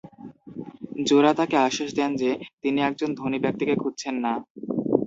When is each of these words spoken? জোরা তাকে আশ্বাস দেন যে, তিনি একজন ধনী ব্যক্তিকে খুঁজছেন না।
জোরা 1.07 1.31
তাকে 1.33 1.55
আশ্বাস 1.59 1.91
দেন 1.95 2.11
যে, 2.15 2.29
তিনি 2.61 2.79
একজন 2.81 3.09
ধনী 3.15 3.39
ব্যক্তিকে 3.39 3.75
খুঁজছেন 3.75 4.15
না। 4.25 4.33